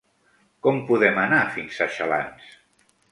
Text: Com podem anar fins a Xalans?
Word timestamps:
Com 0.67 0.79
podem 0.87 1.19
anar 1.23 1.41
fins 1.57 1.77
a 1.85 1.89
Xalans? 1.99 2.49